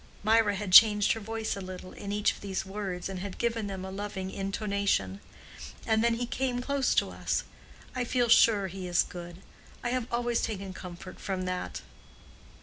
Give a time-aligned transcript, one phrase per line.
[0.23, 3.67] '"—Mirah had changed her voice a little in each of these words and had given
[3.67, 7.43] them a loving intonation—"and then he came close to us.
[7.95, 9.43] I feel sure he is good.
[9.83, 11.83] I have always taken comfort from that."